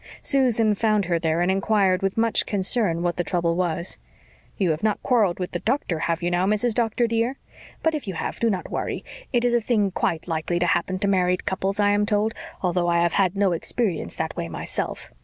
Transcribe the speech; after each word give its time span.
Susan 0.23 0.73
found 0.73 1.05
her 1.05 1.19
there 1.19 1.41
and 1.41 1.51
enquired 1.51 2.01
with 2.01 2.17
much 2.17 2.47
concern 2.47 3.03
what 3.03 3.17
the 3.17 3.23
trouble 3.23 3.55
was. 3.55 3.99
"You 4.57 4.71
have 4.71 4.81
not 4.81 5.03
quarrelled 5.03 5.37
with 5.37 5.51
the 5.51 5.59
doctor, 5.59 5.99
have 5.99 6.23
you 6.23 6.31
now, 6.31 6.47
Mrs. 6.47 6.73
Doctor, 6.73 7.05
dear? 7.05 7.37
But 7.83 7.93
if 7.93 8.07
you 8.07 8.15
have, 8.15 8.39
do 8.39 8.49
not 8.49 8.71
worry. 8.71 9.05
It 9.31 9.45
is 9.45 9.53
a 9.53 9.61
thing 9.61 9.91
quite 9.91 10.27
likely 10.27 10.57
to 10.57 10.65
happen 10.65 10.97
to 10.97 11.07
married 11.07 11.45
couples, 11.45 11.79
I 11.79 11.91
am 11.91 12.07
told, 12.07 12.33
although 12.63 12.87
I 12.87 12.99
have 13.01 13.13
had 13.13 13.35
no 13.35 13.51
experience 13.51 14.15
that 14.15 14.35
way 14.35 14.47
myself. 14.49 15.11